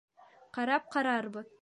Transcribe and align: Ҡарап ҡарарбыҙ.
Ҡарап 0.59 0.89
ҡарарбыҙ. 0.97 1.49